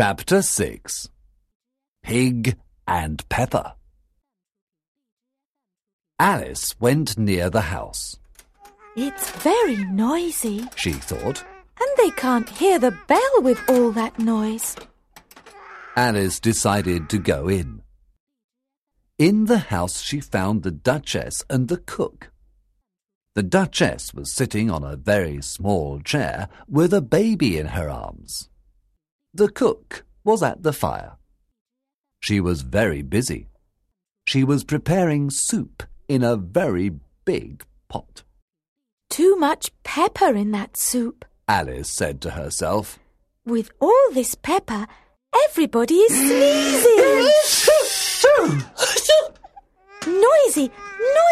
[0.00, 1.10] Chapter 6
[2.02, 2.56] Pig
[2.88, 3.74] and Pepper
[6.18, 8.16] Alice went near the house.
[8.96, 11.44] It's very noisy, She thought.
[11.78, 14.74] and they can't hear the bell with all that noise.
[15.96, 17.82] Alice decided to go in.
[19.18, 22.32] In the house, she found the Duchess and the cook.
[23.34, 28.48] The Duchess was sitting on a very small chair with a baby in her arms.
[29.32, 31.16] The cook was at the fire.
[32.20, 33.46] She was very busy.
[34.26, 36.90] She was preparing soup in a very
[37.24, 38.24] big pot.
[39.08, 41.24] Too much pepper in that soup.
[41.46, 42.98] Alice said to herself.
[43.46, 44.86] With all this pepper,
[45.46, 47.30] everybody is sneezing.
[50.06, 50.70] noisy,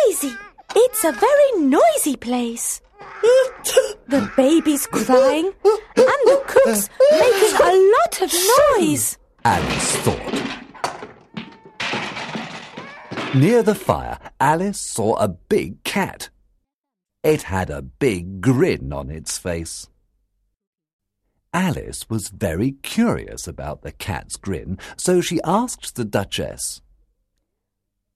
[0.06, 0.36] noisy.
[0.76, 2.80] It's a very noisy place.
[4.08, 8.32] The baby's crying, and the cook's making a lot of
[8.78, 9.18] noise.
[9.44, 10.48] Alice thought.
[13.34, 16.30] Near the fire, Alice saw a big cat.
[17.22, 19.88] It had a big grin on its face.
[21.52, 26.80] Alice was very curious about the cat's grin, so she asked the Duchess.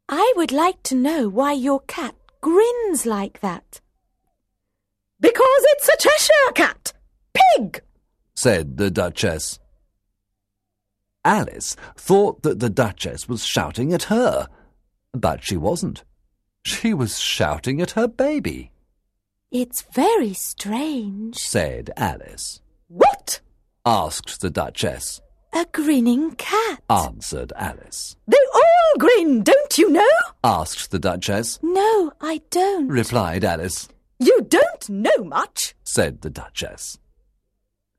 [0.08, 3.81] I would like to know why your cat grins like that.
[5.22, 6.92] Because it's a Cheshire cat.
[7.32, 7.80] Pig!
[8.34, 9.58] said the Duchess.
[11.24, 14.48] Alice thought that the Duchess was shouting at her,
[15.12, 16.02] but she wasn't.
[16.64, 18.70] She was shouting at her baby,
[19.50, 21.36] It's very strange.
[21.38, 22.60] said Alice.
[22.88, 23.40] What?
[23.86, 25.20] Asked the Duchess,
[25.52, 26.82] A grinning cat.
[26.90, 28.16] answered Alice.
[28.26, 30.08] They all grin, don't you know?
[30.44, 32.88] Asked the Duchess, No, I don't.
[32.88, 33.88] replied Alice,
[34.22, 35.74] You don't know much.
[35.82, 36.98] said the Duchess.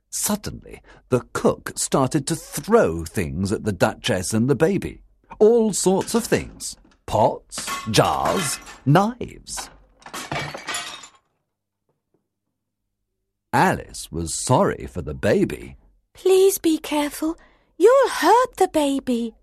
[0.10, 5.02] Suddenly, the cook started to throw things at the Duchess and the baby.
[5.40, 9.70] All sorts of things pots, jars, knives.
[13.52, 15.76] Alice was sorry for the baby.
[16.14, 17.38] Please be careful.
[17.78, 19.36] You'll hurt the baby.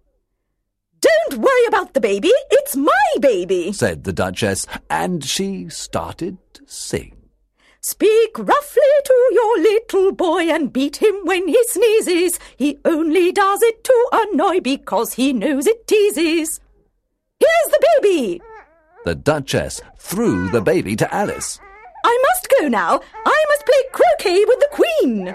[1.00, 2.30] Don't worry about the baby.
[2.50, 3.72] It's my baby.
[3.72, 7.16] said the Duchess, and she started to sing.
[7.82, 12.38] Speak roughly to your little boy and beat him when he sneezes.
[12.56, 16.60] He only does it to annoy because he knows it teases.
[17.38, 18.42] Here's the baby.
[19.06, 21.58] The Duchess threw the baby to Alice.
[22.04, 23.00] I must go now.
[23.24, 25.34] I must play croquet with the Queen.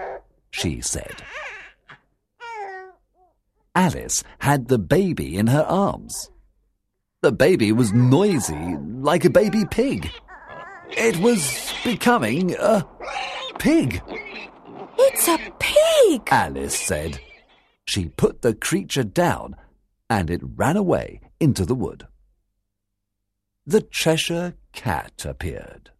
[0.51, 1.15] she said.
[3.75, 6.31] Alice had the baby in her arms.
[7.21, 10.09] The baby was noisy like a baby pig.
[10.91, 12.87] It was becoming a
[13.59, 14.01] pig,
[14.97, 16.21] It's a pig.
[16.31, 17.19] Alice said.
[17.85, 19.55] She put the creature down
[20.09, 22.07] and it ran away into the wood.
[23.65, 25.91] The Cheshire Cat appeared.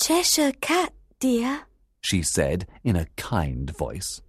[0.00, 1.62] Cheshire cat, dear.
[2.00, 4.20] She said in a kind voice.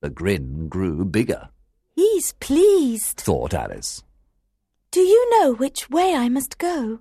[0.00, 1.48] The grin grew bigger,
[1.94, 3.16] He's pleased.
[3.18, 4.02] thought Alice.
[4.92, 7.00] Do you know which way I must go?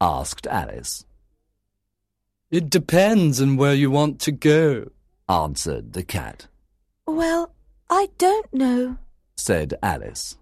[0.00, 1.04] asked Alice.
[2.50, 4.90] It depends on where you want to go.
[5.28, 6.46] answered the cat,
[7.06, 7.52] Well,
[7.90, 8.96] I don't know.
[9.36, 10.36] said Alice.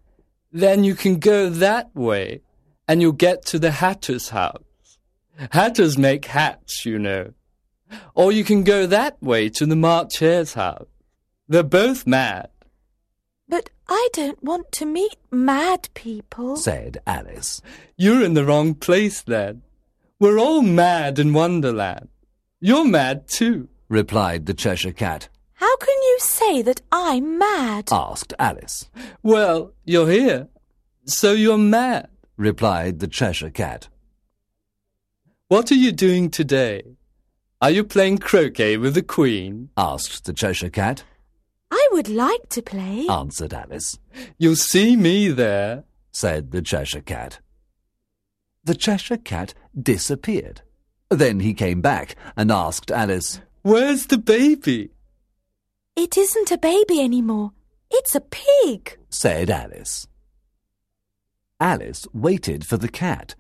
[0.52, 2.42] Then you can go that way,
[2.86, 4.62] and you'll get to the Hatter's house.
[5.50, 7.32] Hatters make hats, you know.
[8.14, 10.86] Or you can go that way to the March Hare's house.
[11.52, 12.48] They're both mad.
[13.46, 16.56] But I don't want to meet mad people.
[16.56, 17.60] said Alice.
[17.94, 19.60] You're in the wrong place then.
[20.18, 22.08] We're all mad in Wonderland.
[22.58, 23.68] You're mad too.
[23.90, 27.90] replied the Cheshire Cat, How can you say that I'm mad?
[27.92, 28.88] asked Alice,
[29.22, 30.48] Well, you're here,
[31.04, 32.08] so you're mad.
[32.38, 33.88] replied the Cheshire Cat.
[35.48, 36.82] What are you doing today?
[37.60, 39.68] Are you playing croquet with the Queen?
[39.76, 41.04] asked the Cheshire Cat,
[41.74, 43.06] I would like to play.
[43.08, 43.98] answered Alice,
[44.36, 45.84] You'll see me there.
[46.12, 47.38] said the Cheshire Cat.
[48.62, 50.60] The Cheshire Cat disappeared.
[51.08, 54.90] Then he came back and asked Alice, Where's the baby?
[55.96, 57.52] It isn't a baby anymore.
[57.90, 58.98] It's a pig.
[59.08, 60.06] said Alice.
[61.58, 63.34] Alice waited for the cat,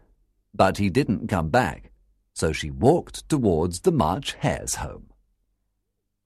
[0.54, 1.90] but he didn't come back,
[2.32, 5.10] so she walked towards the March Hare's home.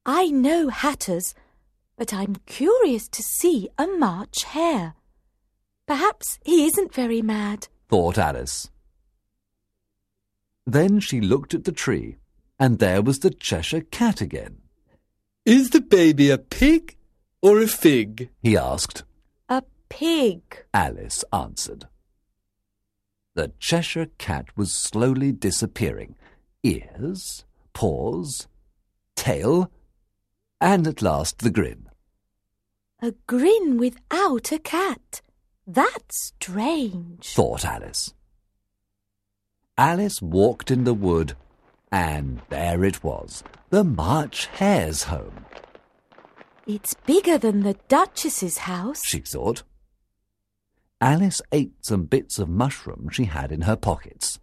[0.04, 1.34] I know hatters,
[1.96, 4.94] but I'm curious to see a March hare.
[5.86, 7.68] Perhaps he isn't very mad.
[7.88, 8.70] thought Alice.
[10.66, 12.16] Then she looked at the tree,
[12.58, 14.58] and there was the Cheshire Cat again.
[15.44, 16.96] Is the baby a pig
[17.40, 18.30] or a fig?
[18.42, 19.04] he asked.
[19.48, 20.42] A pig.
[20.74, 21.86] Alice answered.
[23.36, 26.16] The Cheshire Cat was slowly disappearing.
[26.64, 27.44] Ears,
[27.74, 28.48] paws,
[29.14, 29.70] tail,
[30.60, 31.88] and at last the grin.
[33.02, 35.20] A grin without a cat.
[35.66, 37.28] That's strange.
[37.34, 38.14] thought Alice.
[39.76, 41.34] Alice walked in the wood,
[41.92, 45.44] and there it was, the March Hare's home,
[46.66, 49.04] It's bigger than the Duchess's house.
[49.04, 49.62] she thought.
[51.00, 54.40] Alice ate some bits of mushroom she had in her pockets.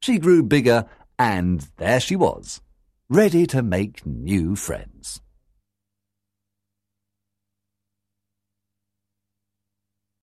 [0.00, 0.86] She grew bigger,
[1.18, 2.60] and there she was,
[3.10, 5.20] ready to make new friends.